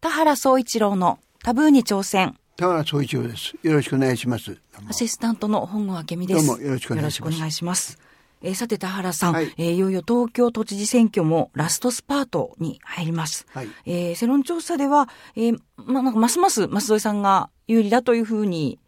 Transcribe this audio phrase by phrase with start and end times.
[0.00, 2.34] 田原総一郎のタブーに挑戦。
[2.56, 3.54] 田原総一郎です。
[3.62, 4.56] よろしくお願いします。
[4.88, 6.46] アシスタントの本郷明美です。
[6.46, 7.98] どうもよろしくお願いしますよろしくお願いします。
[8.42, 13.46] えーさて田原さん、はいえーいよいよ東京都知事選挙もラストスパートに入ります。
[13.52, 18.78] はいえー世論調査では、えーまあ、なんかますます舛添さんが有利だというふうに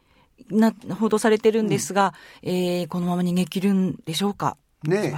[0.50, 4.56] な報道されてるんですが、えーこのまま逃げ切るんでしょうか？
[4.84, 5.14] ね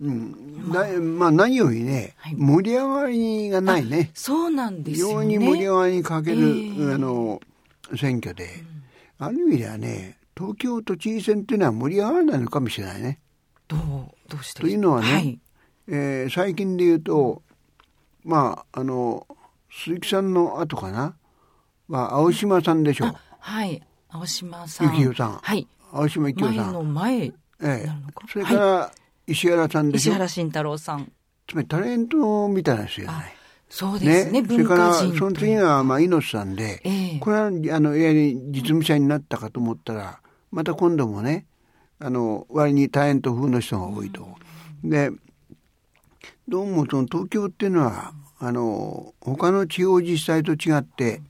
[0.00, 0.68] うん。
[0.72, 4.10] なまあ何よりね、はい盛り上がりがないね。
[4.14, 5.14] そうなんで非すよね。
[5.14, 7.40] 常に盛り上がりにかける、ええあの、
[7.96, 8.48] 選挙で、
[9.18, 13.20] ある意味ではね、東京都知事選っていうのは盛り上がらないのかもしれないね。
[13.68, 13.80] どう、
[14.28, 15.40] どうしてというのはねはい。
[15.88, 17.42] えー最近で言うと、
[18.24, 19.26] まあ、あの、
[19.70, 21.14] 鈴木さんの後かな？
[21.88, 23.20] は青島さんでしょあ。
[23.38, 23.82] はい。
[24.08, 24.88] 青島さん。
[24.88, 25.66] 幸代さんはい。
[25.92, 26.72] 青島幸前代さん。
[26.74, 27.32] の前え
[27.62, 27.88] え
[28.32, 28.92] それから、
[29.26, 30.12] 石原さんでしょ？
[30.12, 31.12] 石原慎太郎さん。
[31.46, 33.32] つまりタレントみたいな人じゃない。
[33.68, 34.40] そうですね。
[34.42, 41.46] それ文から化人その次がまあ猪瀬さんで、ええこれはあのいわゆる実務者になったかと思ったらまた今度もね
[41.98, 44.28] あの割にタレント風の人が多いと。
[44.82, 45.10] で
[46.48, 51.20] どうもその東京っていうのはあの他の地方自治体と違って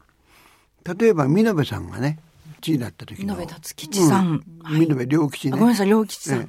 [0.98, 2.18] 例えば見延さんがね
[2.60, 6.40] 知事だった時の見延達吉さんはい見延良吉ねあごめんなさい、良吉さん。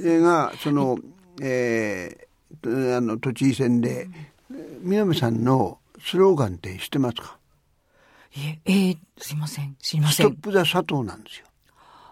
[0.00, 0.98] ええがその、
[1.42, 4.08] えー、あの都知事選で
[4.80, 7.36] 南さんのスローガンって知ってますか？
[8.36, 9.76] いえ、えーすいません。
[9.80, 10.32] 知りまストせん。
[10.32, 11.46] ップザ佐藤なんですよ。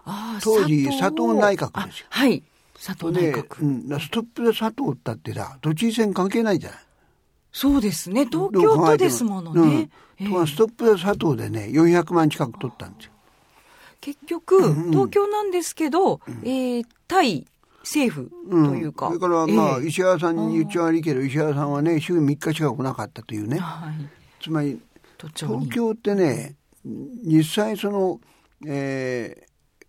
[0.05, 2.43] あー当時佐佐藤内閣ですよあはい。
[2.83, 3.63] 佐藤内で、閣。
[3.63, 6.79] うん、ストップザ佐藤ったってさ、都知事選関係ないじゃない。
[7.51, 8.25] そうですね。
[8.25, 9.89] 東京都ですものね。
[10.19, 13.11] うん、ストップザ佐藤でね、400万近く取ったんですよ。
[14.05, 14.61] 結局、
[14.91, 17.47] 東京なんですけど、えー対
[17.81, 19.07] 政府うん、というか。
[19.07, 23.57] それからまあ、ええ石原さんに言っちゃ悪いけど、石原さんはね、週3日近くなかったというね。
[23.57, 23.93] はい。
[24.43, 24.79] つまり、
[25.17, 25.69] 東。
[25.69, 28.19] 京ってね実際その、
[28.67, 29.45] えー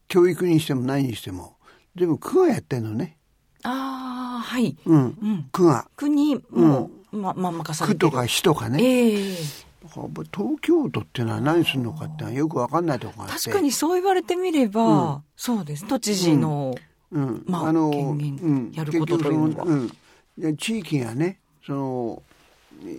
[0.08, 1.56] 教育にしても何にしても
[1.96, 3.18] 全部区がやってんのね、
[3.64, 4.76] ああ、はい。
[4.86, 5.48] うんうん。
[5.50, 8.08] 区が国も、ま、ま、任されてる。
[8.08, 13.44] 区とか市とかね、ええだから東京都っていうのは何するのかってのはよく分かんないところがあって。
[13.44, 15.86] 確かにそう言われてみれば、そうです。
[15.86, 16.74] 都知事の、
[17.10, 17.44] うん。
[17.46, 19.64] まあ権限やることというのは。
[19.64, 19.92] うん。
[20.38, 22.22] で地域がねその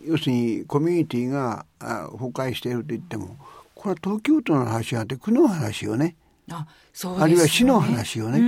[0.06, 3.38] 要するにコミュニティがあ崩壊していると言っても
[3.76, 6.16] これは東京都の話があって区の話よね。
[6.50, 7.24] あ、そうね。
[7.24, 8.40] あるいは市の話をね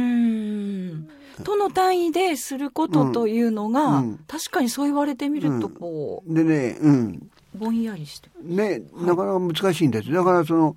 [1.40, 1.44] うーん。
[1.46, 8.30] 都の単位ですることというのが、うんうん確かにそう言われてみると、こでねうんう、ぼんやりして。
[8.42, 10.12] ね、なかなか難しいんです。
[10.12, 10.76] だからその、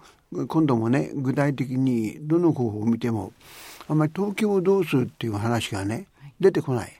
[0.48, 3.32] 今度もね、具体的にどの候補を見ても、
[3.88, 6.06] あんまり東京をどうするっていう話がね、
[6.40, 6.92] 出てこない。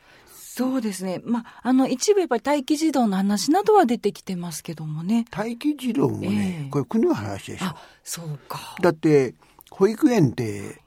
[0.55, 1.23] そうですね。
[1.25, 5.25] まあ、あの、一部やっぱり待機児童の話などは出てきてますけどもね。
[5.35, 8.77] 待機児童もね、ええこれ国の話でしょあ。、そうか。
[8.83, 9.35] だって、
[9.71, 10.83] 保育園って、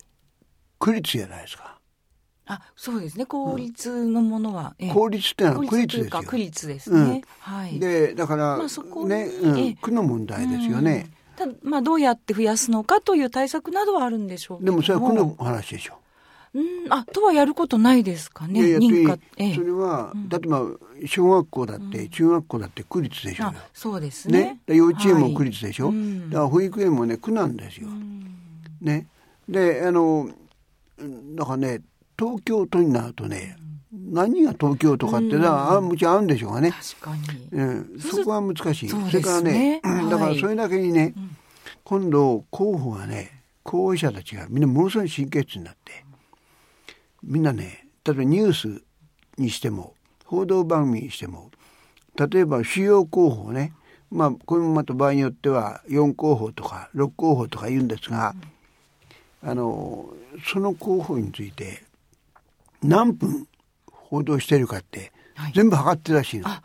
[0.77, 1.74] 区立じゃないですか。
[2.47, 3.25] あ、そうですね。
[3.25, 4.75] 公立のものは。
[4.79, 6.23] ええ公立ってのは区公立ですよ。
[6.23, 6.97] 区立ですね。
[6.99, 7.79] うんはい。
[7.79, 11.11] で、だから、まあそこにね、えうえん、区の問題ですよね。
[11.35, 15.99] ただ、まあ、どうやって増やすのかという対策などはあるんでしょうでもそれは区の話でしょ。
[16.53, 18.65] うん、あ、とはやることないですかね。
[18.65, 20.65] いや認可と、ええそれは、例えば、
[21.05, 24.39] 小学校だって、中学校だって区立でしょうそうですね。
[24.39, 27.89] ね、で幼稚園も区立でしょ、はいうんだから保育園もね区なんですよ。
[28.81, 29.07] ね、
[29.49, 30.29] であの
[31.35, 31.81] だからね
[32.17, 33.57] 東京都になるとね、
[33.91, 37.59] 何が東京都かってのは、あもちろんあるんでしょうがね、確かに。
[37.59, 38.89] うん、そこは難しい。
[38.89, 41.13] そうれからね、だからはいそれだけにね、
[41.85, 46.03] 今度候補がね候補者たちがみんなものすごい神経質になって
[47.23, 48.81] みんなね例えばニュース
[49.37, 49.93] にしても
[50.25, 51.51] 報道番組にしても
[52.17, 53.73] 例えば主要候補をね
[54.09, 58.33] まあこれもまた場合によっては4候補とか6候補とか言うんですが、
[59.43, 60.09] あの
[60.45, 61.83] その候補について
[62.87, 63.47] 何分
[63.91, 65.51] 報道してるかってはい。
[65.53, 66.47] 全部測ってるらしいの。
[66.47, 66.61] あ、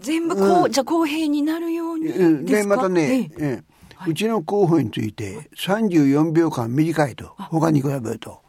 [0.00, 2.74] 全部こう、じゃあ公平になるようにうんですか？
[2.74, 3.46] でまたね、ええ。
[3.56, 3.62] え
[4.06, 4.10] え。
[4.10, 8.40] うちの候補について34秒間短いと他に比べると。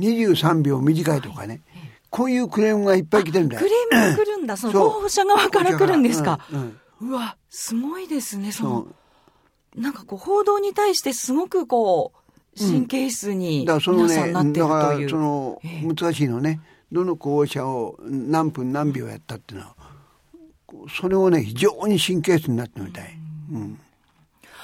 [0.00, 1.62] 23秒短いとかね、
[2.10, 3.62] こういうクレームがいっぱい来てるんだよ。
[3.62, 4.56] クレームが来るんだ。
[4.58, 4.90] そのそう。
[4.92, 6.40] 候補者側から来るんですか？
[6.52, 8.52] うんうんうわ、すごいですね。
[8.52, 8.86] そその、
[9.74, 12.25] なんかこう、報道に対してすごくこう、
[12.58, 15.10] 神経質にだからその皆さんねなってるだからという。
[15.10, 15.86] そのええ。
[15.86, 16.60] 難しいのね。
[16.92, 19.74] どの候補者を何分何秒やったっていうのは
[20.88, 23.18] それをね非常に神経質になってるみたい、
[23.52, 23.78] うん。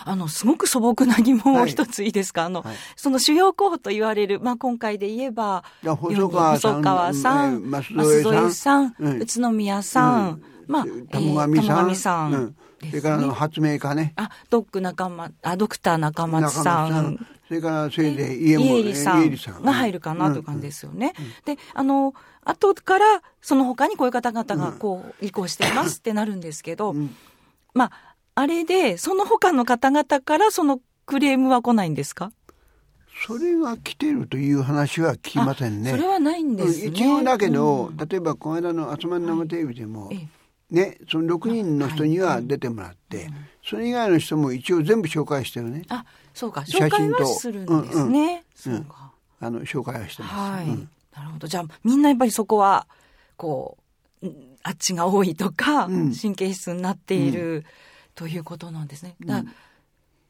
[0.05, 1.71] あの、すごく素朴な疑問をはい。
[1.71, 2.77] 一ついいですか、あの、はい。
[2.97, 9.23] その主要候補と言われる、まあ、今回で言えば、細川さん細川さん、えー舛添さん、うん。
[9.23, 10.43] 宇都宮さん、うん。
[10.67, 12.57] まあ、玉上さん玉上さん、うん
[12.89, 14.13] それからあの発明家ね。
[14.17, 17.27] あ、ドック仲間、あ、ドクター中松さん。
[17.49, 21.13] それからせいぜい家も、さんが入るかなという感じですよね。
[21.45, 22.15] で、あの、
[22.45, 26.95] 後からその他にこういう方々がこう、移行していますってなるんですけど、
[27.75, 27.93] まあ、
[28.35, 32.33] あれで、その他の方々からそのクレームは来ないんですか？
[33.27, 35.91] それが来てるという話は聞きませんね。
[35.91, 36.87] それはないんですね。
[36.87, 40.29] 一応だけど、うん、例えばこの間の集まり生テレビでも、はい、
[40.73, 43.33] ね、その6人の人には出てもらって、はい、
[43.63, 45.85] それ以外の人も一応全部紹介してるね。
[45.91, 48.45] あ、そうか、紹介はするんですね。
[48.67, 49.13] うんうん、そうか。
[49.41, 50.35] あの、紹介はしてます。
[50.35, 50.67] はい。
[50.67, 51.47] なるほど。
[51.47, 52.87] じゃあ、みんなやっぱりそこは、
[53.37, 53.77] こ
[54.23, 54.27] う、
[54.63, 57.65] あっちが多いとか、神経質になっている、
[58.15, 59.17] ということなんですね。
[59.25, 59.45] だ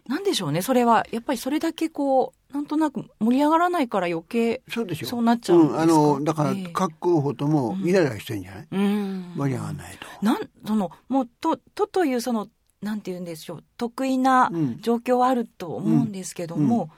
[0.06, 1.06] なんでしょうね、それは。
[1.12, 5.06] やっぱりそれだけこう、なんとなく盛り上がらないから余計、そうでしょ。
[5.06, 10.24] そうなっちゃうんですか、うん、あの、だから、各候補ともイライラしてるんじゃない、うん、盛り上がらないと。
[10.24, 12.48] なん、その、もう、と、とという、その、
[12.82, 14.50] なんて言うんでしょう、得意な
[14.80, 16.90] 状況はあると思うんですけども、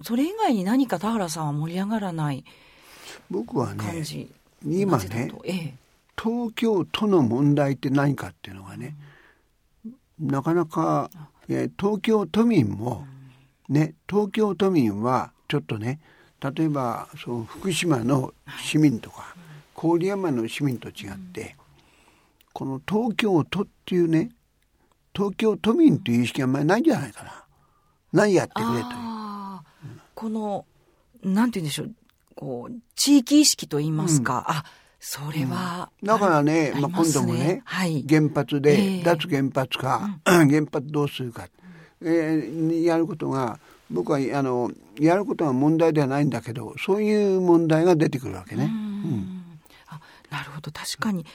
[0.00, 2.44] うん、それ以外に何か田原さんは盛り上がらない
[3.30, 4.02] 僕はね、
[4.64, 5.74] 今ね、ええ、
[6.20, 8.96] 東京都の問題って何かっていうのがね、
[10.18, 11.10] なかなか、
[11.48, 13.06] え東京都民も、
[13.72, 16.00] ね、東京都民はちょっとね
[16.40, 19.34] 例えばその福島の市民とか
[19.74, 21.56] 郡山の市民と違って
[22.52, 24.30] この東京都っていうね
[25.14, 27.44] 東京都民という意識があんまりないんじゃないかな。
[28.12, 28.82] 何やってくれという。
[30.14, 30.66] この
[31.22, 31.94] なんて言うんでしょう
[32.34, 34.64] こう地域意識と言いますか、うん、あ
[35.00, 41.48] それは、うん、だからね、まあ、今度もね、はい、原発で、脱原発か、 原発どうするか、
[42.04, 43.58] えー、やることが
[43.90, 48.64] 僕はあのやることが問題ではないんだけどそういう問題が出てくるわけね。
[48.64, 49.44] うん、
[49.88, 50.00] あ
[50.30, 50.70] なるほど。
[50.70, 51.26] 確かに、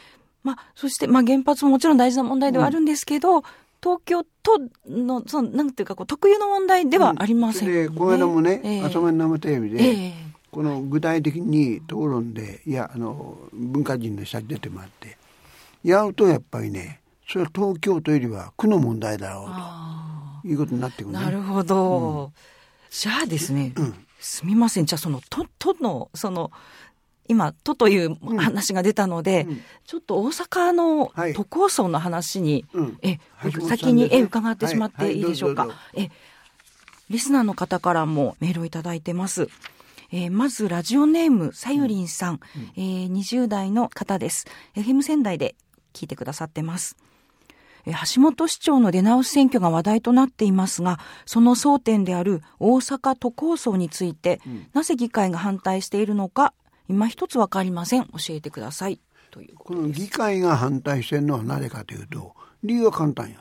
[0.44, 3.44] まあ、そして、まあ、原発ももちろん大事な問題ではあるんですけど、
[3.82, 4.60] 東京都
[4.90, 10.28] のそのなんていうかこう特有の問題ではありません、ね、でこの間もね、えー、朝ま生テレビで、えー
[10.58, 15.18] この具体的に討論でいやあの文化人の人に出てもらって
[15.84, 19.52] やるとやっぱりねそれは東京都よりは区の問題だろうと
[20.48, 21.24] いうことになってくるね。
[21.24, 22.34] なるほど、うん、
[22.90, 24.86] じゃあですね、うん、すみません。
[24.86, 26.52] じゃあその都都のその
[27.28, 33.20] 今都という話が出たので、うん、ちょっと大阪の都構想の話に、はい、え
[33.68, 35.64] 先にえ伺ってしまっていいでしょうか？
[35.64, 36.12] はいはい、え
[37.10, 39.50] リスナーの方からもメールをいただいてます。
[40.10, 42.72] えー、まずラジオネームさゆりんさん、うん。
[42.78, 44.46] えー、20代の方です。
[44.76, 45.56] FM 仙台で
[45.94, 46.96] 聞いてくださってます
[47.94, 56.54] 橋本市長の出直し選挙が話題となっていますが、その争点である大阪都構想について、うん、なぜ議会が反対しているのか、
[56.90, 58.06] 今一つわかりません。
[58.06, 59.00] 教えてください。
[59.32, 63.38] というこの議会が反対してるのはなぜかというと、理由は簡単や。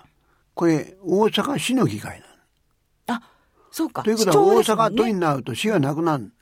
[0.55, 2.21] これ、大阪市の議会
[3.07, 3.21] なの。
[3.21, 3.23] あ、
[3.71, 4.03] そうか。
[4.03, 6.33] ということは、大阪都になると市がなくなる。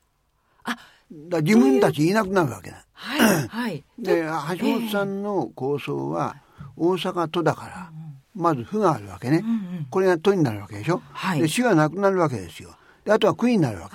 [0.65, 0.77] あ
[1.13, 2.85] だ自分たちいなくなるわけだ。
[2.93, 3.49] はい。
[3.49, 4.25] はい、で、
[4.59, 6.37] 橋本さんの構想は
[6.77, 7.91] 大阪都だから、
[8.35, 9.43] まず府があるわけね。
[9.45, 11.01] うんうん、これが都になるわけでしょ？
[11.13, 12.71] はい、で、市はなくなるわけですよ。
[13.05, 13.89] で、あとは区になるわ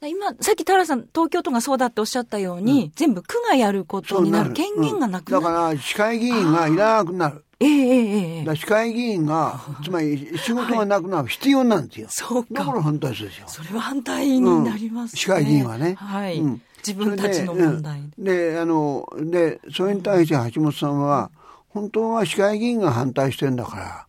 [0.00, 0.08] け。
[0.08, 4.52] 今、さっき田原さん、東京都がそうだっておっしゃったように、うん、全部区がやることになる。
[4.52, 5.44] 権限がなくなる。
[5.44, 7.44] だから、市会議員がいらなくなる。
[7.58, 12.06] ええええだ市会議員が、 つまり仕事がなくなる必要なんですよ。
[12.10, 12.48] そうか。
[12.52, 13.44] だから反対するでしょ。
[13.48, 15.18] それは反対になりますね。
[15.20, 15.94] 市会議員はね。
[15.94, 16.42] はい。
[16.86, 18.52] 自分たちの問題で。
[18.52, 21.30] で、あの、で、それに対して橋本さんは、
[21.76, 24.06] 本当は市会議員が反対してんだから、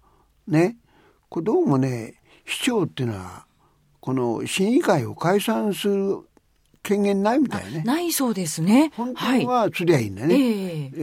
[0.47, 0.77] ね。
[1.27, 3.45] これどうもね、市長っていうのは、
[3.99, 6.19] この市議会を解散する
[6.81, 7.83] 権限ないみたいね。
[7.83, 8.93] ないそうですね。
[8.95, 10.35] 本当はすりゃいいんだよね。
[10.35, 10.49] はい、え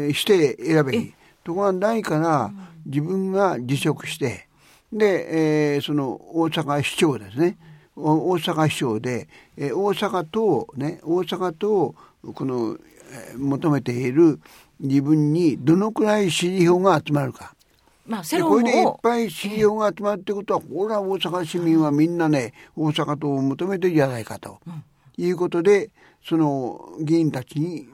[0.09, 1.15] ー、して選べいい。
[1.45, 2.51] ところがないから
[2.87, 4.49] 自分が辞職して
[4.91, 7.59] で、えー、その大阪市長ですね
[7.95, 9.29] 大阪市長で、
[9.59, 11.95] えー、大阪とね大阪と
[12.33, 12.94] この、えー、
[13.37, 14.41] 求めている
[14.81, 17.55] 自分にどのくらい支持票が集まるか。
[18.07, 24.59] まあ、これでいっぱい支持票が集まるってことは、ほら大阪市民はみんなね、大阪党を求めてるじゃないかと、
[25.17, 25.91] いうことで、
[26.27, 27.87] その議員たちに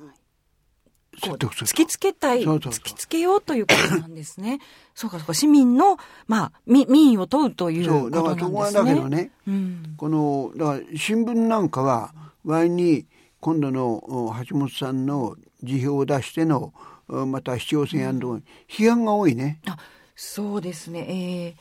[1.21, 4.61] 突きつけたい突きつけようということなんですね。
[4.95, 5.35] そうかそうか。
[5.35, 8.37] 市民のまあ民意を問うということなんですね。
[8.37, 8.37] そう。
[8.37, 13.07] だからそこはだけどね、うん、このだから新聞なんかは割に
[13.41, 14.03] 今度の
[14.49, 16.73] 橋本さんの辞表を出しての
[17.09, 19.61] また市長選やるの批判が多いね。
[19.67, 19.77] あ
[20.15, 21.07] そうですね。
[21.09, 21.55] えー、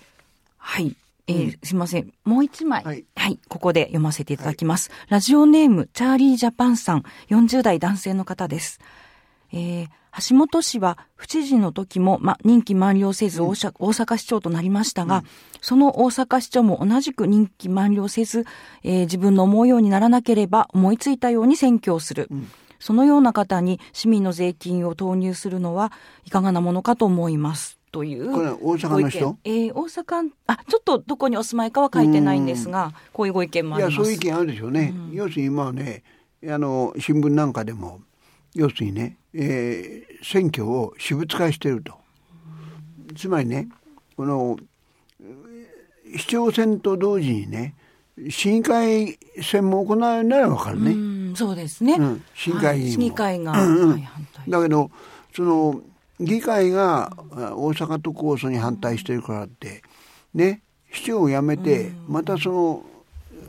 [0.58, 0.96] はい。
[1.28, 2.12] えー、すいません。
[2.26, 3.06] もう一枚、はい。
[3.16, 3.40] はい。
[3.48, 4.90] ここで読ませていただきます。
[4.90, 8.80] はい、ラジオネーム、チャーリージャパンさん、40代男性の方です。
[9.52, 9.88] えー、
[10.30, 15.24] 橋本氏は府知事の時も、ま、任期満了せず大,、阪市長となりましたが、うん、
[15.62, 18.46] その大阪市長も同じく任期満了せず、
[18.84, 22.28] えー、自分の思うようにならなければ思いついたように選挙をする。
[22.32, 22.48] うん
[22.80, 25.92] そのような方に市民の税金を投入するのは
[26.24, 27.78] いかがなものかと思います。
[27.92, 28.32] という。
[28.32, 29.38] これ大阪の人？
[29.44, 33.94] えー、大阪、あ、ちょっとどこにお住まいかは書いてないんですが、こういうご意見もあります。
[33.96, 34.94] いや、そういう意見あるでしょうね。
[35.12, 36.04] う要するに今はね、
[36.48, 38.00] あの、新聞なんかでも、
[38.54, 41.94] 要するにね、えー、選挙を私物化していると。
[43.16, 43.68] つまりね、
[44.16, 44.58] この、
[46.16, 47.76] 市長選と同時にね、
[48.30, 50.92] 市議会選も行われるならわかるね。
[51.32, 51.94] うそうですね。
[51.94, 54.04] うん、市議会議員も、はい、市議会が、うんうん、
[54.50, 54.92] だけど、
[55.36, 55.82] その、
[56.20, 59.82] 議会が大阪都構想に反対してるからって、
[60.34, 62.84] ね、市長を辞めて、またその、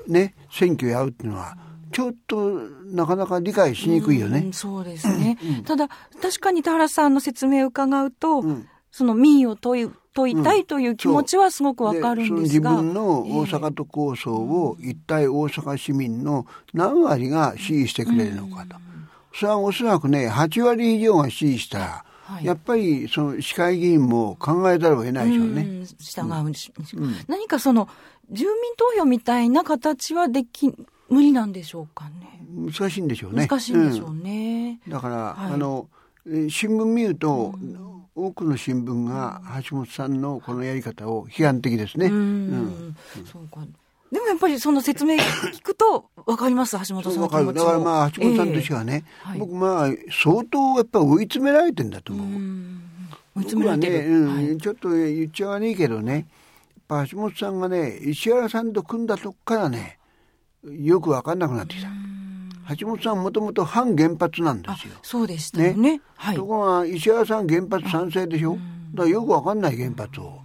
[0.06, 1.56] ね、選挙やるっていうのは、
[2.00, 2.50] ちょっと
[2.87, 4.47] なかなか理解しにくいよね。
[4.49, 5.37] うそうですね。
[5.66, 5.88] ただ、
[6.23, 8.42] 確かに田原さんの説明を伺うと、
[8.90, 12.83] その民意を問い、問いたいという気持ちはすごくわかるんですが、う。
[12.83, 18.76] ん、自分の大阪都構想を一体大阪市民の何割が支持してくれるのかと。
[19.35, 25.85] それはおそらくね、8割以上が支持したら、はい、やっぱりその市会議員も考えざるを得ないでしょうね。
[25.99, 27.88] 従う、うん、何かその
[28.30, 30.73] 住民投票みたいな形はでき
[31.11, 32.40] 無理なんでしょうかね。
[32.50, 33.47] 難しいんでしょうね。
[33.47, 34.81] 難しいんでしょうね。
[34.87, 35.88] うん、だから、はい、あの
[36.25, 37.55] 新聞見ると、
[38.14, 42.07] 多くの新聞が橋本さんのこのやり方を批判的ですね。
[42.07, 42.97] うん、
[43.31, 43.67] そうか。
[44.12, 52.26] でもやっぱりその説明聞くと分かります、橋本さんの気持ちだからまあ橋本さんとしてはね、えーはい、僕まあ相当やっぱ追い詰められてんだと思う。
[52.26, 52.31] う
[53.37, 54.59] 追い詰められてる、ねうん。
[54.59, 56.25] ちょっと言っちゃわねえけどね、やっ
[56.88, 60.00] ぱ橋本さんがね、石原さんと組んだとこからね、
[60.64, 61.88] よく分かんなくなってきた。
[62.76, 64.95] 橋本さんもともと反原発なんですよ。
[65.02, 65.75] そうでしたね。
[65.75, 66.00] ね。
[66.14, 68.59] はい、ところが石原さん原発賛成でしょ？
[68.95, 70.40] だからよく分かんない原発を。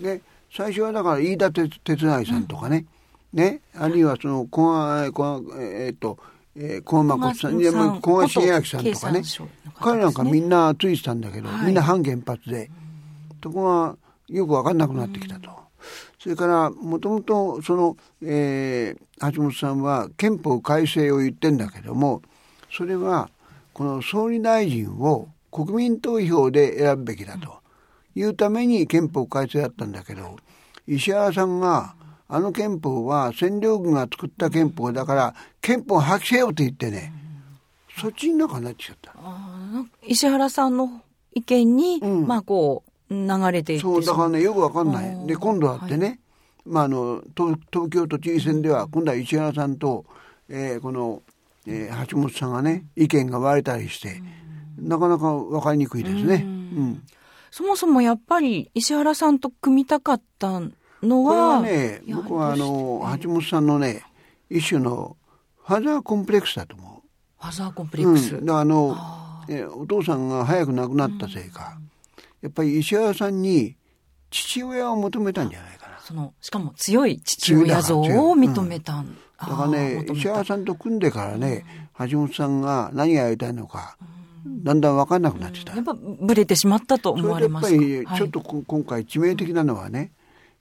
[0.00, 2.86] ね、最初はだから飯田哲成さんとかね、
[3.32, 6.18] うん、ね、あるいはその小川、小川、えー、っと、
[6.56, 9.22] えー、小間さん、いや、小川茂明さんとかね、
[9.78, 12.70] 彼なんかみんなついてたんだけど、はい、みんな反原発で、
[13.40, 13.96] とこが
[14.28, 15.61] よく分かんなくなってきたと。
[16.22, 22.22] それから、もともと、その、えー、橋本さんは憲法改正を言ってんだけども、
[22.70, 23.28] それは、
[23.72, 27.58] この総理大臣を国民投票で選ぶべきだと
[28.14, 30.36] いうために憲法改正だったんだけど、
[30.86, 31.96] 石原さんが、
[32.28, 37.12] あの憲法は占領軍が作った憲法だから、憲法破棄せよって言ってね、
[37.98, 39.12] そっちになんかなっちゃった。
[40.06, 41.02] 石原さんの
[41.32, 45.26] 意見に、うん、まあこう、流れていってそう、だからね、よくわかんない。
[45.26, 46.18] で、今度はってね、はい、
[46.66, 50.04] まああの東、東京都知事選では、今度は石原さんと、
[50.48, 51.22] えー、この、
[51.66, 54.22] えー、橋本さんがね、意見が割れたりして、
[54.78, 56.42] なかなか分かりにくいですね。
[56.44, 57.02] うん、
[57.50, 60.60] そもそもやっぱり石原さんと組みたかった
[61.02, 61.60] のは。
[61.60, 64.02] これはね、僕はあの、橋本さんのね、
[64.50, 65.16] 一種の
[65.64, 67.08] ファザーコンプレックスだと思う。
[67.40, 68.36] ファザーコンプレックス。
[68.36, 68.96] うん、あの
[69.48, 71.81] え、お父さんが早く亡くなったせいか、うん、
[72.42, 73.76] やっぱり石原さんに
[74.30, 75.98] 父親を求めたんじゃないかな。
[76.00, 78.04] その、しかも強い父親像を
[78.36, 81.64] 認めた、うん、だからね、石原さんと組んでからね、
[82.10, 83.96] 橋本さんが何がやりたいのか、
[84.44, 85.74] だんだん分かんなくなってきた。
[85.74, 90.12] やっぱぶれてしまったと思われますかやっぱりちょっと、今回致命的なのはね、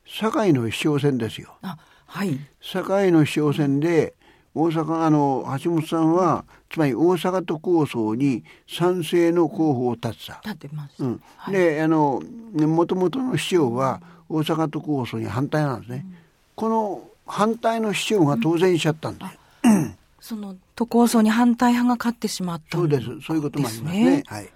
[0.05, 1.57] 堺の市長選ですよ。
[2.05, 2.39] はい。
[2.61, 4.13] 堺の市長選で、
[4.53, 10.41] 大阪、あの、橋本さんは、つまり大阪都構想に賛成の候補を立てた。
[10.43, 11.03] 立てます。
[11.03, 11.21] うん。
[11.37, 12.21] はい、で、あの、
[12.53, 16.05] もともとの市長は大阪都構想に反対なんですね。
[16.05, 16.15] うん、
[16.55, 19.31] この反対の市長が当選しちゃったんだよ。
[19.63, 23.05] うん、その都構想に反対派が勝ってしまったそうです。
[23.21, 24.05] そういうこともありますね。
[24.17, 24.49] ねはい。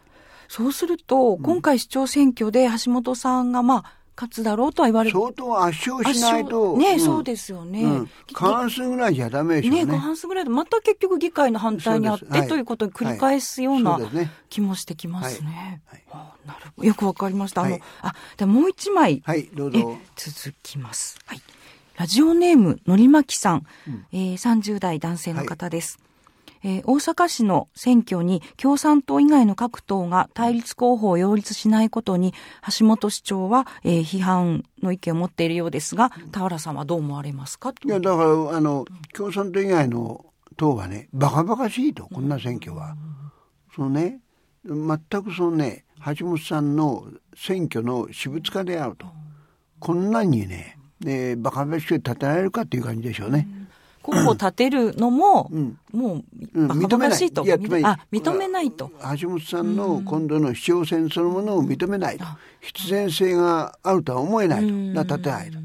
[0.47, 6.77] そうすると、今回市長選挙で橋本さんが、まあ、勝つだろうとは言われ相当圧勝しないと。
[6.77, 9.85] ね、うん、そうですよね、うん、過半数ぐらいじゃダメでしょうね。
[9.85, 13.99] ね、過半数ぐらいで、また結局議会の反対にあって、はい、ということを繰り返すような
[14.49, 15.81] 気もしてきますね。
[15.85, 16.87] はいはい、なるほど。
[16.87, 17.63] よくわかりました。
[17.63, 19.21] あの、あ、でもう一枚。
[19.25, 19.97] はい、どうぞ。
[20.15, 21.19] 続きます。
[21.25, 21.41] はい。
[21.97, 23.65] ラジオネーム、のりまきさん。
[23.87, 25.99] うん、えー、30代男性の方です。
[26.67, 32.33] えー、大阪市の選挙に共産党以外の各党が対立候補を擁立しないことに
[32.77, 37.71] 橋本市長は、えー、批判の意見を持っているようですが田原さんはどう思われますか？
[37.85, 40.25] いやだからあの共産党以外の
[40.57, 42.95] 党はねバカバカしいとこんな選挙は。
[43.75, 44.21] そのね
[44.65, 45.85] 全くそのね
[46.17, 47.05] 橋本さんの
[47.35, 49.05] 選挙の私物化であると。
[49.79, 53.47] こんなにねねバカバカしく立てられるかっていう感じでしょうね。
[54.05, 57.43] 候補を立てるのも、うん、もう、認めないと。
[57.43, 58.91] いやあ、認めないと。
[59.19, 62.25] 橋本さんの今度の市長選そのものを認めないと。
[62.61, 64.93] 必然性があるとは思えないと。
[64.93, 65.57] だ立てないと。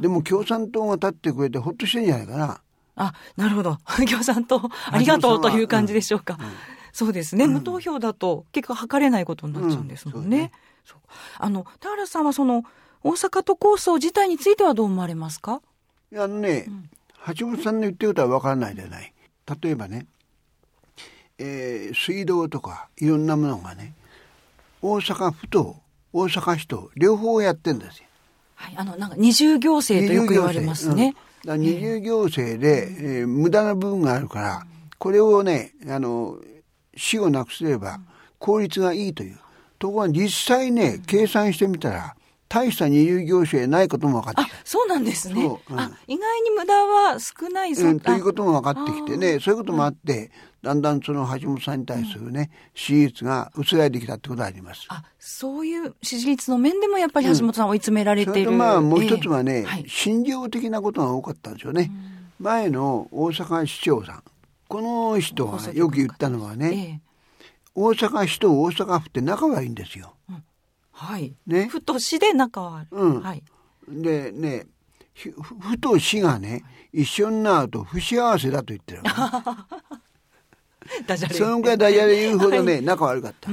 [0.00, 2.60] でも共産党が立ってくれてほっとしてんじゃないかな。
[2.96, 3.78] あ、なるほど。
[4.10, 6.36] 共産党、ありがとうという感じでしょうか。
[6.40, 6.52] うんうん、
[6.92, 7.46] そうですね。
[7.46, 10.38] 無投票だと結果測れないことになっちゃうんですもんね。
[10.38, 10.52] ね
[11.38, 12.64] あの、田原さんはその、
[13.04, 15.62] 大阪都構想自体についてはどう思われますか？
[16.12, 16.90] あのね、うん、
[17.34, 19.12] 橋本さんの言ってることは分からないでない。
[19.62, 20.06] 例えばね、
[21.38, 23.94] えー、水道とかいろんなものがね、
[24.82, 25.76] 大阪府と
[26.12, 28.04] 大阪市と両方やってんですよ。
[28.54, 31.14] はい、あの、なんか二重行政とよく言われますね。
[31.46, 32.88] うん、二重行政で、
[33.20, 34.66] えー、無駄な部分があるから、
[34.98, 36.36] これをね、あの、
[36.96, 38.00] 死をなくすれば
[38.38, 39.38] 効率がいいという。
[39.78, 42.14] ところが実際ね、計算してみたら、
[42.50, 44.52] 大した二流業種ないことも分かって。
[44.64, 45.46] そうなんですね。
[45.70, 54.84] うん、あ、意外に無駄は少ない、うん、ということも分かってきてね、そういうこともあって、だんだんその橋本さんに対するね、支持率が薄らいできたってことがあります。
[54.88, 58.50] あ、そういう支持率の面でもやっぱり橋本さん追い詰められている。
[58.50, 61.92] うん、まあもう一つはね、えーはい、心情的なことが多かったんですよね。
[62.40, 64.22] 前の大阪市長さん。
[64.66, 67.00] この人がよく言ったのはね、
[67.76, 70.16] えー、大阪市と大阪府って仲はいいんですよ。
[71.00, 71.34] うんはい。
[71.46, 71.68] ね。
[71.68, 72.88] ふと市で仲はある。
[72.90, 73.20] うん。
[73.20, 73.42] はい。
[73.88, 74.66] でね、
[75.14, 79.02] ふと死がね、一緒になると不幸せだと言ってる、
[81.06, 81.34] ダジャレ。
[81.34, 83.50] そのくらいダジャレ言うほどね、 はい、仲悪かった。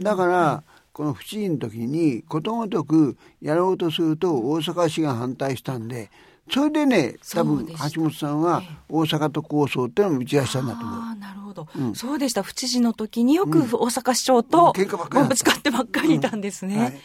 [0.00, 0.62] だから、
[0.92, 6.10] この不治の時にことごとくやろうとすると大阪市が反対したんで、
[6.50, 11.00] それでね、多分橋本さんは大阪都構想っていうのを打ち出したんだと思う。
[11.00, 12.42] あなるほど、うん、そうでした。
[12.42, 16.78] 府知事の時によく大阪市長と、ぶつかってばっかりいたんですね。
[16.78, 17.00] はい、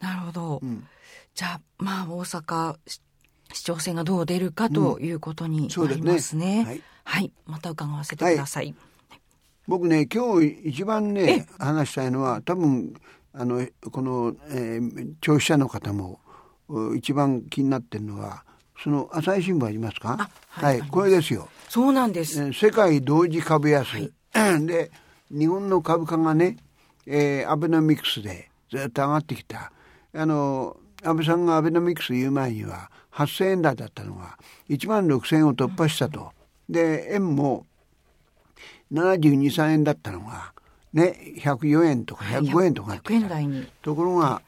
[0.00, 0.62] なるほど。
[1.34, 2.76] じゃあ、まあ、大阪
[3.52, 6.58] 市長選がどう出るかということになりますね。
[6.58, 7.32] ねはい、はい。
[7.46, 8.74] また伺わせてください。
[9.66, 12.94] 僕ね、今日一番ね、話したいのは、多分、
[13.32, 16.20] あの、この、えー、聴取者の方も、
[16.96, 18.44] 一番気になってるのは、
[18.82, 20.30] その朝日新聞ありますか？
[20.48, 21.48] はい、はい、これですよ。
[21.68, 24.12] そうなんです、世界同時株安、はい、
[24.66, 24.90] で
[25.30, 26.56] 日本の株価がね、
[27.06, 29.72] えー、アベノミクスでずっと上がってきた。
[30.14, 34.36] あの安倍さんがアベノミクス言う前には8,000円台だったのが
[34.68, 36.32] 1万6,000円を突破したと、
[36.68, 37.66] うん、で円も
[38.92, 40.52] 723円だったのが
[40.92, 43.28] ね104円とか105円とかなってきた、
[43.82, 44.42] ところが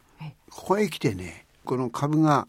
[0.50, 2.46] ここへ来てねこの株が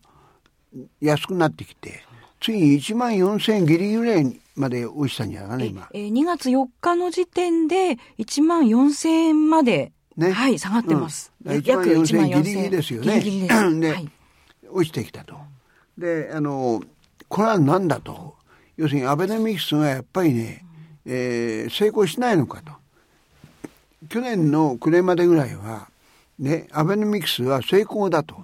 [1.02, 2.04] 安くなってきて、
[2.42, 5.90] ついに1万4000円ギリギリまで落ちたんじゃないかな、今。
[5.94, 11.34] えー、2月4日の時点で1万4000円まで、ね、はい、下がってます。
[11.44, 13.20] うん、1万4000円ギリギリですよね。
[13.20, 13.80] ギリギリです。
[13.80, 14.10] で、はい、
[14.70, 15.36] 落ちてきたと。
[15.98, 16.82] で、あの、
[17.28, 18.36] これは何だと。
[18.78, 20.66] 要するにアベノミクスがやっぱりね、
[21.06, 22.72] えー、成功しないのかと。
[24.10, 25.90] 去年の暮れまでぐらいは、
[26.38, 28.36] ね、アベノミクスは成功だと。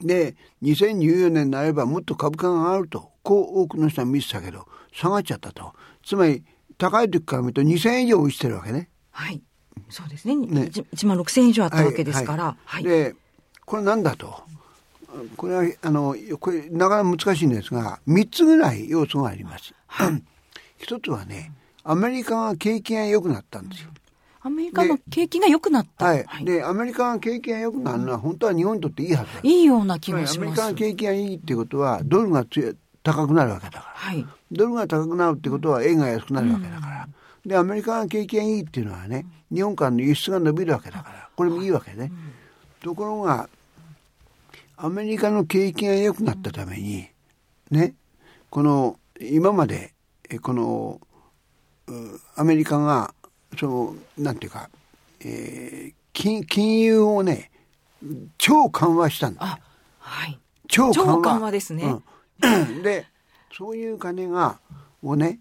[0.00, 5.72] で、2014年になればもっと株価が上がると、こう多くの人は見てたけど、下がっちゃったと。
[6.04, 6.44] つまり、
[6.78, 8.90] 高い時から見ると2000円以上落ちてるわけね。
[9.10, 9.42] はい。
[9.88, 10.36] そうですね。
[10.36, 12.44] ね 1, 万6000円以上あったわけですから。
[12.44, 12.56] はい。
[12.64, 13.14] はい、で、
[13.64, 14.42] これなんだと。
[15.36, 19.74] これは、あの、これ、なかなか難しいんですが、3つぐらい要素があります。
[19.86, 20.22] はい、
[20.76, 23.90] 一つはね、アメリカが景気が良くなったんですよ。
[24.46, 26.04] アメリカの景気が良くなった。
[26.04, 26.24] はい。
[26.24, 29.40] はい、で、アメリカが景気が良くなるのは、本当は日本にとっていいはずだ。
[29.42, 30.38] いいような気がします。
[30.38, 32.46] アメリカが景気がいいっていうことは、ドルが
[33.02, 33.82] 高くなるわけだから。
[33.82, 34.24] はい。
[34.52, 37.08] ドルが高くなるってことは、円が安くなるわけだから。
[37.44, 42.12] うん、で、アメリカが景気がいいっていうのはね、日本からの輸出が伸びるわけだから、これもいいわけね。
[42.82, 43.48] ところが、
[44.76, 47.08] アメリカの景気が良くなったために、
[47.72, 47.94] ね、
[48.48, 49.92] この、今まで、
[50.40, 51.00] この、
[52.36, 53.12] アメリカが、
[53.58, 54.68] その、なんていうか、
[55.20, 57.50] えー、金金融をね
[58.38, 59.58] 超緩和したんだ。
[59.98, 60.38] はい。
[60.68, 61.50] 超緩和。
[61.50, 61.96] ですね。
[62.42, 63.06] うん、で
[63.56, 64.58] そういう金が
[65.02, 65.38] をね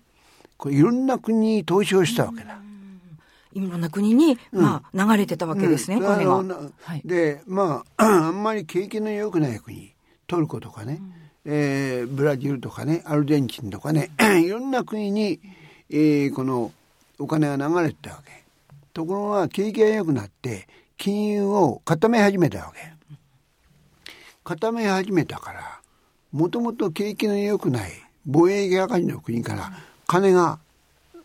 [0.57, 2.59] これいろんな国に投資をしたわけだ。
[3.53, 6.73] いろんな国に、まあ、流れてたわけですね、うん、金
[7.05, 9.93] でまあ あんまり景気の良くない国
[10.27, 10.99] トルコとかね、
[11.45, 14.09] うん、えー、ブラジルとかねアルゼンチンとかね
[14.43, 15.39] いろんな国に、
[15.89, 16.73] えー、この
[17.19, 18.45] お金が流れてたわけ。
[18.93, 22.93] ところが景気が良くなって金融を固め始めたわけ
[24.43, 25.82] 固め始めたから
[26.32, 27.91] もともと景気の良くない
[28.28, 29.71] 貿易赤字の国から
[30.08, 30.60] 金が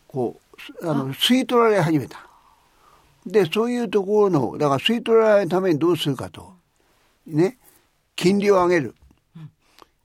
[0.08, 0.40] こ
[0.82, 2.26] うあの吸い取られ始めた
[3.24, 6.52] でそういうところのだから吸い取られるためにどうするかと
[7.26, 7.56] ね
[8.16, 8.96] 金利を上げる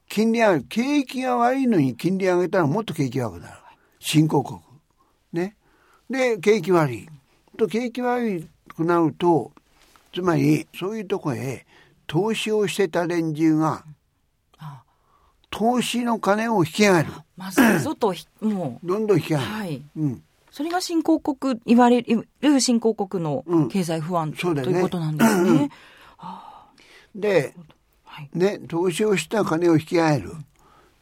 [0.07, 3.57] 金利上げる、景気が悪いのに金利上げたらもっと景気が悪くなる。
[3.99, 4.59] 新興国。
[6.09, 6.35] ね。
[6.35, 7.09] で、景気悪い。
[7.57, 9.51] と、景気悪くなると、
[10.13, 11.65] つまり、そういうとこへ
[12.07, 13.83] 投資をしてた連中が、
[15.49, 17.13] 投資の金を引き上げる。
[17.37, 18.87] まず、外、もう。
[18.87, 19.51] どんどん引き上げる。
[19.51, 19.81] はい。
[19.97, 20.23] うん。
[20.51, 22.27] それが新興国、言われる
[22.61, 25.69] 新興国の経済不安、うん、ということなんですね。
[27.13, 27.53] で、
[28.03, 30.31] はい、ね、投資をした金を引き上げる。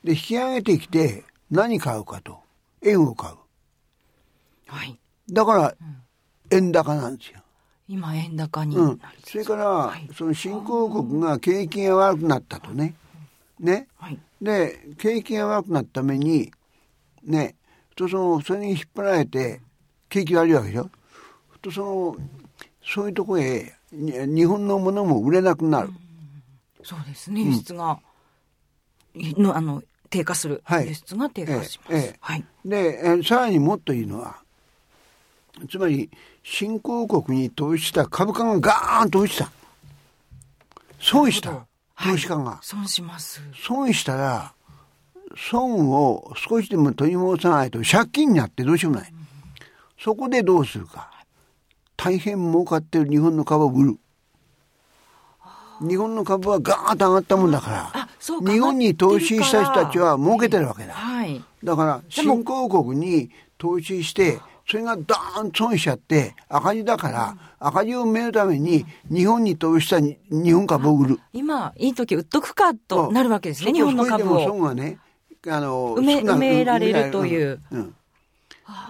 [0.03, 2.39] で、引き上げてきて何買うかと。
[2.83, 3.35] 円を買う。
[4.73, 4.97] はい。
[5.29, 5.75] だから、
[6.49, 7.39] 円高なんですよ。
[7.87, 12.95] 今円高に、うん、それから、はい、その新興国が景気が悪くなったとね。
[13.59, 13.87] ね。
[13.97, 16.51] はい、で、景気が悪くなったために、
[17.23, 17.55] ね、
[17.95, 19.61] とその、それに引っ張られて、
[20.09, 20.89] 景気悪いわけでしょ。
[21.61, 22.17] とその、
[22.83, 25.89] そういうとこへ、日本のものも売れなくなる。
[26.83, 27.99] そうですね、輸出が、
[29.15, 31.95] のあの低下する、はい、輸出が低下します。
[31.95, 34.42] ええはい、でえさらにもっといいのは
[35.69, 36.09] つまり
[36.43, 39.51] 新興国に投資した株価がガーンと落ちた。
[40.99, 41.65] 損した。
[42.01, 43.41] 投資家が、はい、損します。
[43.55, 44.53] 損したら
[45.35, 49.17] 損を少しでも取り戻さないと借金になってどうしようもない、うん、
[49.99, 51.11] そこでどうするか。
[51.95, 53.97] 大変儲かってる日本の株を売る。
[55.81, 64.39] 日本の株はガーンと上がったもんだから日本に投資した人たちは儲けてるわけだ、はい、だから新興国に投資して
[64.73, 70.17] それがダーンと損しちゃって赤字だから赤字を埋めるために日本に投資した日
[70.51, 71.19] 本株を売る。
[71.31, 74.43] 今いい時売っとくかとなるわけですね日本の株を。
[74.43, 74.97] 損がね
[75.47, 77.95] あの埋め埋められるという、うん、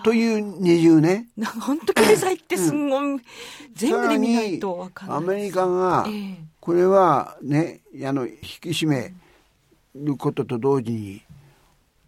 [0.06, 1.28] という二重ね。
[1.60, 3.22] 本当経済ってすんごい、うん、
[3.74, 5.18] 全部で見ないと分かんない。
[5.18, 6.08] アメリカが、
[6.62, 9.14] これはね、あの、引き締め
[9.96, 11.22] ることと同時に、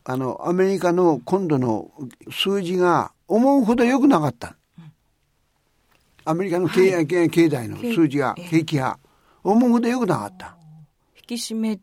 [0.05, 1.91] あの、アメリカの今度の
[2.31, 4.55] 数字が思うほど良くなかった。
[6.25, 8.97] アメリカの経,、はい、経済の数字が、景気が、
[9.43, 10.57] 思うほど良くなかった。
[11.15, 11.79] 引き締め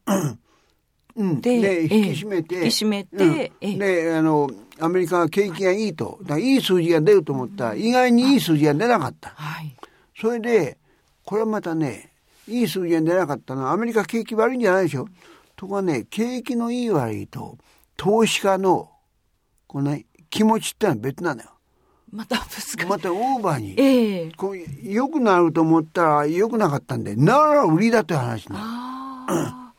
[1.14, 4.50] うん、で、引き締めて、引き締めて、うん、で、あの、
[4.80, 7.70] アメリカは景気がいいと、だいい数字が出ると思った。
[7.70, 9.30] ら、意外にいい数字が出なかった。
[9.30, 9.76] はい。
[10.18, 10.78] それで、
[11.24, 12.12] これはまたね、
[12.48, 15.06] いい数字が出なかったのは、アメリカ景気悪いんじゃないでしょ。
[15.54, 17.58] とこはね、景気のいい悪いと、
[17.96, 18.90] 投資家の、
[19.66, 21.50] この、ね、気持ちってのは別なのよ。
[22.10, 22.36] また
[22.88, 23.74] またオーバーに。
[23.78, 29.26] ええー、こう良くなると思ったら良くなかったんで、なら売りだって話な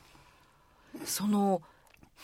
[0.95, 1.05] の。
[1.05, 1.61] その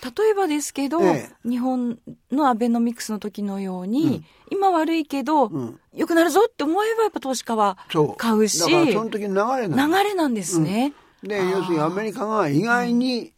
[0.04, 2.00] 例えばですけど、ええ、日本
[2.32, 7.78] のアベノミクスの時のように、うん、今悪いけど、うん、良くなるぞって思えばやっぱ投資家は
[8.18, 8.60] 買うし。
[8.60, 9.34] だからその時流れ
[9.68, 10.94] なん流れなんですね。
[11.24, 13.34] うん、で、要するにアメリカが意外に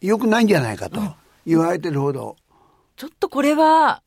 [0.00, 1.00] 良くないんじゃないかと
[1.46, 2.36] 言われてるほど。
[3.00, 4.02] ちょっとこれは、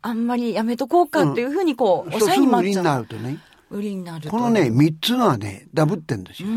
[0.00, 3.38] あんまりやめとこうかっていうふうにこう、抑えに売りになるとね。
[3.70, 6.48] 売りになるこのね、三つのはね、ダブってんですよ。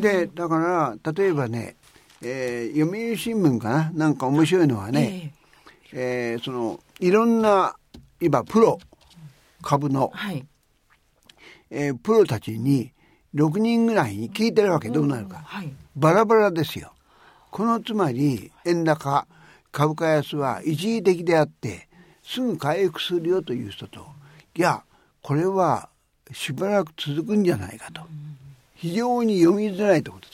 [0.00, 1.74] で、だから、例えばね、
[2.22, 3.90] えー、読売新聞かな？
[3.92, 5.34] なんか面白いのはね、
[5.92, 7.74] えー、えー、そのいろんな
[8.20, 8.78] 今プロ
[9.62, 10.46] 株の、はい、
[11.70, 12.92] えー、プロたちに
[13.34, 16.92] 6人ぐらいに聞いてるわけどうなるか、はい、バラバラですよ。
[17.50, 19.26] このつまり円高
[19.72, 21.88] 株価安は一時的であって
[22.22, 24.06] すぐ回復するよという人と
[24.56, 24.82] いや
[25.22, 25.88] これは
[26.32, 28.02] しばらく続くんじゃないかと
[28.74, 30.30] 非常に読みづらいところです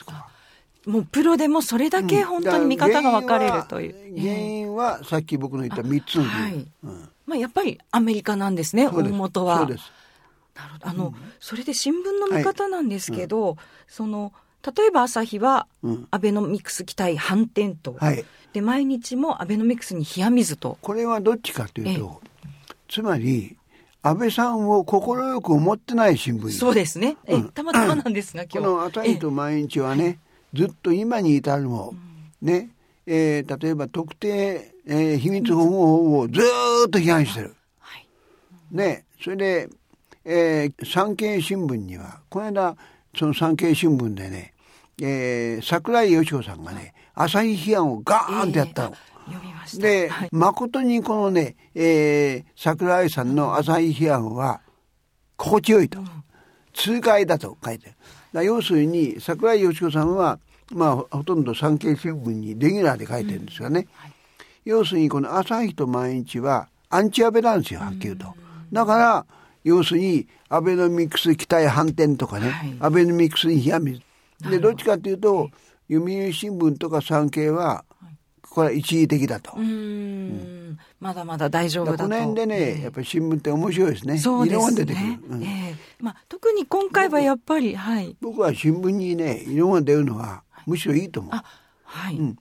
[0.87, 4.20] もうプロでもそれだけ本当に見方が分かれるという。
[4.20, 6.20] 原因はさっき僕の言った3つ。
[6.22, 6.64] はい、
[7.27, 9.59] まあ、やっぱりアメリカなんですね、大元は。
[9.59, 9.92] そうです。
[10.55, 10.88] なるほど。
[10.88, 13.57] あの、うん、それで新聞の見方なんですけど、はい、
[13.88, 14.33] その、
[14.76, 15.66] 例えば朝日は、
[16.11, 20.79] アベノミクス期待反転と、はい、で毎日もアベノミクスに冷や水と。
[20.81, 22.20] これはどっちかというと
[22.88, 23.57] つまり
[24.02, 26.50] 安倍さんを快く思ってない新聞。
[26.50, 27.16] そうですね。
[27.55, 28.59] たまたまなんですが今日。
[28.59, 30.18] この朝日と毎日はね
[30.55, 31.94] ずっと今に至るも、
[32.40, 32.70] ね、
[33.07, 36.40] えー、例えば特定、えー、秘密保護法をず
[36.87, 37.55] っと批判してる。
[37.79, 38.07] はい、
[38.70, 39.68] ね、それで、
[40.24, 42.76] えー、産経新聞には、この間、
[43.16, 44.52] その産経新聞でね、
[45.00, 48.96] えー、桜井義子さんがね、朝日批判をガーンってやったの。
[49.28, 54.61] えー、で、はい、誠にこのね、えー、桜井さんの朝日批判は
[55.37, 55.98] 心地よいと。
[55.98, 56.06] うん、
[56.72, 57.94] 痛快だと書いて
[58.32, 58.44] る。
[58.44, 60.38] 要するに、桜井義子さんは、
[60.72, 64.12] まあ、ほとんど産経新聞にレギュラーで書いてるんですがね、うんはい、
[64.64, 68.26] 要するにこの朝日と毎日はアンチ安倍なんですよはっきり言うと。
[68.72, 69.26] だから
[69.62, 74.00] 要するにアベノミクス期待反転とかね、はい、アベノミクスに冷や水
[74.40, 74.72] でど。
[74.72, 75.51] っちかっていうと
[75.90, 77.85] 読売新聞とか産経は
[78.57, 79.53] これは一時的だと。
[79.57, 82.05] うん、まだまだ大丈夫だと。
[82.05, 84.18] この辺でね、やっぱり新聞って面白いですね。
[84.18, 84.62] そうですね。
[84.62, 85.37] 色が出てくる。
[85.37, 88.16] うん、えー、まあ、特に今回はやっぱり、はい。
[88.22, 91.35] 僕は新聞にね、色が出るのは、むしろいいと思う。
[91.35, 91.44] あ
[91.87, 92.37] はい、うん。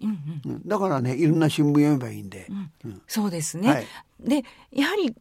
[0.45, 2.47] うん、だからねいろんな新聞読めばいいんで、
[2.83, 3.85] うん、そうですね、はい、
[4.19, 5.15] でやはり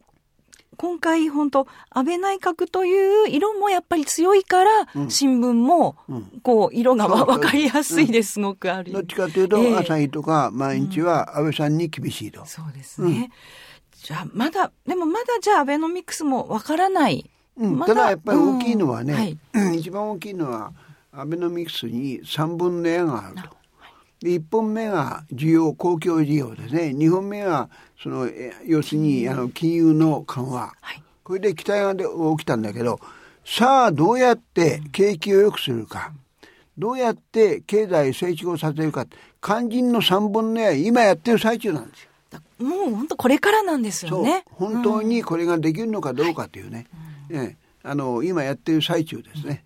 [0.77, 4.71] 今回本当安倍内閣という色もやっぱり強いから、
[5.09, 5.95] 新聞も、
[6.43, 8.91] こう、色が分かりやすいです、すごくある。
[8.91, 12.45] どっちかというと、朝日とか毎日は安倍さんに厳しいと。
[12.45, 13.31] そうですね。
[14.03, 17.29] じゃあ、まだ、でもまだじゃあアベノミクスも分からない。
[17.57, 19.37] うん、ただやっぱり大きいのはね、
[19.75, 20.73] 一番大きいのは、
[21.11, 23.64] アベノミクスに3分の矢があると。
[24.29, 27.69] 1本目が需要公共事業ですね2本目は
[28.01, 28.29] その
[28.65, 32.99] 要するにあの金融の緩和、はい、これで期待が起きたんだけど
[33.45, 36.13] さあどうやって景気を良くするか、
[36.77, 39.05] どうやって経済成長させるか。
[39.41, 42.09] 肝心の3本の矢今やってる最中なんですよ。
[42.57, 44.43] もう本当これからなんですよね。
[44.49, 46.87] 本当にこれができるのかどうかというね、
[47.29, 47.57] うん、え。
[47.83, 49.63] あの今やってる最中ですね。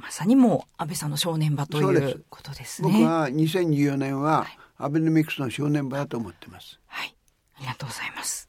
[0.00, 2.92] まさにもう安倍さんの正念場ということですね。
[2.92, 6.78] 僕は2014年はアベノミクスの正念場だと思ってます。
[6.86, 7.14] はい、
[7.56, 8.48] ありがとうございます。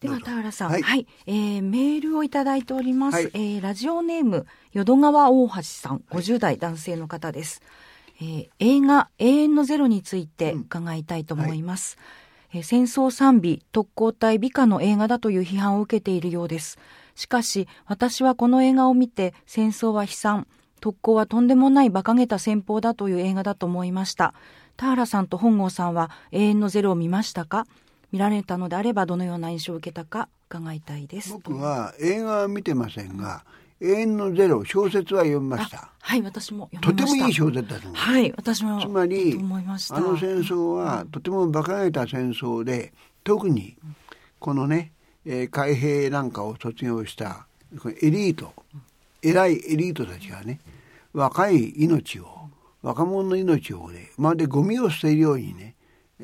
[0.00, 3.14] では田原さん、はい、はい、えー、メールをいただいております。
[3.14, 7.62] はい、えー、ラジオネーム淀川大橋さん、50代男性の方です。
[8.20, 11.98] えー、映画永遠のゼロについて伺いたいと思います。
[11.98, 16.78] うんはい、えー、戦争賛美特攻隊美化の映画だという批判を受けているようです。
[17.16, 20.46] しかし、私はこの映画を見て、戦争は悲惨、
[20.80, 24.34] 特攻はとんでもない馬鹿げた戦法だという映画だと思いました。
[24.76, 27.66] 田原さんと本郷さんは永遠のゼロを見ましたか？
[28.12, 30.28] 見られたのであればどのような印象を受けたか？
[30.48, 31.32] 伺いたいです。
[31.32, 33.44] 僕は映画は見てませんが、
[33.80, 35.90] 永遠のゼロ小説は読みました。
[35.98, 37.94] はい、私もとてもいい小説だと思う。
[37.94, 42.92] はい、私もつまりあの戦争はとても馬鹿げた戦争で、
[43.24, 43.76] 特に
[44.38, 44.92] このね
[45.26, 47.46] えー、海兵なんかを卒業した
[48.00, 48.54] エリート
[49.22, 50.60] 偉いエリートたちがね
[51.12, 52.28] 若い命を
[52.82, 55.74] 若者の命をねまるでゴミを捨てるようにね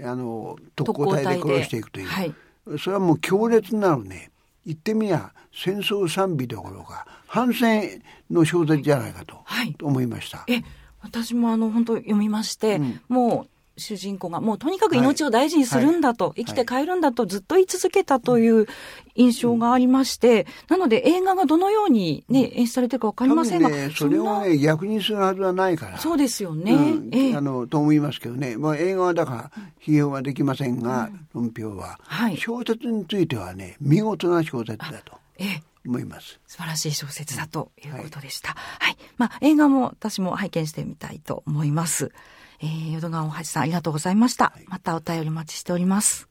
[0.05, 2.35] あの特攻隊で殺していくという、はい、
[2.79, 4.31] それはもう強烈なるね
[4.65, 10.45] 言ってみりゃ戦争賛美どころか反戦の小説じゃないかと、はい、思いました。
[10.47, 10.63] え
[11.01, 18.67] 私もあの本当読みまして、うん、もう主人公がもうとにかく命を大事にするんだと、はい、生きて帰るんだとずっと言い続けたという
[19.15, 25.99] 印象がありまして、なので映画がどのようにね、演出されてるかわかりませんが、ね、それをね、逆にするはずはないから。
[25.99, 26.73] そうですよね。
[26.73, 28.57] うん、えー、あの、と思いますけどね。
[28.57, 32.37] まあ映画はだから、批評はできませんが、論評は、はい。
[32.37, 35.15] 小説についてはね、見事な小説だと。
[35.39, 36.39] ええ思います。
[36.47, 38.51] 素晴らしい小説だということでした。
[38.51, 38.97] はい、はい。
[39.17, 42.13] まあ、映画も私も拝見してみたいと思います。
[42.63, 44.53] えー、淀川大橋さんありがとうございました。
[44.67, 46.29] またお便りお待ちしております。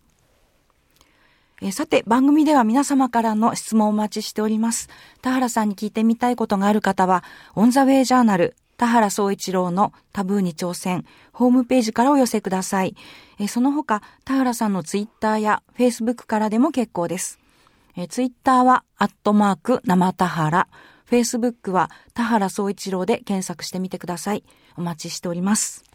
[1.61, 4.89] えー、さて、番組では皆様からの質問をお待ちしております。
[5.21, 12.95] 田原さんに聞いてみたいことがある方は、オンザウェイジャーナル、田原総一郎のタブーに挑戦、ホームページからお寄せください。
[13.37, 17.39] えー、その他、田原さんのツイッターやフェイスブックからでも結構です。
[17.95, 20.67] えー、ツイッターは、アットマーク、生田原。
[21.05, 24.43] フェイスブックは、田原総一郎で検索してみてください。
[24.77, 25.90] お待ちしております。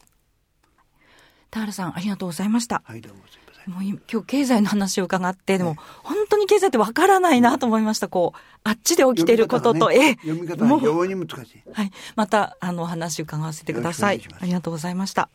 [1.51, 2.83] 田原さん、ありがとうございました。
[2.85, 3.21] はい、どうも
[3.67, 8.07] もう今日経済の話を伺って、でも、本当に経済ってわからないなと思いました。
[8.07, 11.63] こう、あっちで起きてることと、ね、え読み方は非常に難しい。
[11.73, 11.91] はい。
[12.15, 14.19] また、あの、お話伺わせてください。
[14.19, 15.29] いありがとうございました。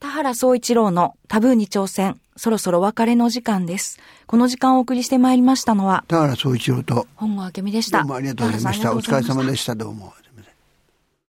[0.00, 2.20] 田原総一郎のタブーに挑戦。
[2.36, 4.00] そろそろお別れの時間です。
[4.26, 7.98] この時間をお送りしてまいりましたのは、田原総一郎と、本郷明美でした。
[7.98, 8.92] どうもありがとうございました。
[8.94, 9.74] お疲れ様でした。
[9.74, 10.14] どうも。